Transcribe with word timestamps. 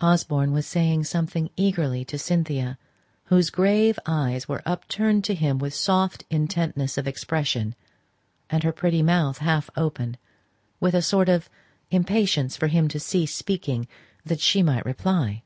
Osborne 0.00 0.52
was 0.54 0.66
saying 0.66 1.04
something 1.04 1.50
eagerly 1.54 2.02
to 2.06 2.18
Cynthia, 2.18 2.78
whose 3.24 3.50
grave 3.50 3.98
eyes 4.06 4.48
were 4.48 4.62
upturned 4.64 5.22
to 5.24 5.34
him 5.34 5.58
with 5.58 5.74
soft 5.74 6.24
intentness 6.30 6.96
of 6.96 7.06
expression, 7.06 7.74
and 8.48 8.62
her 8.62 8.72
pretty 8.72 9.02
mouth 9.02 9.36
half 9.44 9.68
open, 9.76 10.16
with 10.80 10.94
a 10.94 11.02
sort 11.02 11.28
of 11.28 11.50
impatience 11.90 12.56
for 12.56 12.68
him 12.68 12.88
to 12.88 12.98
cease 12.98 13.34
speaking, 13.34 13.86
that 14.24 14.40
she 14.40 14.62
might 14.62 14.86
reply. 14.86 15.42